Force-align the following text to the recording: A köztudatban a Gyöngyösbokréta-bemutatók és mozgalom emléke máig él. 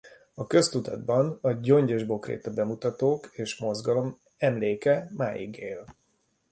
A 0.33 0.47
köztudatban 0.47 1.37
a 1.41 1.51
Gyöngyösbokréta-bemutatók 1.51 3.29
és 3.33 3.57
mozgalom 3.59 4.19
emléke 4.37 5.09
máig 5.17 5.57
él. 5.57 5.85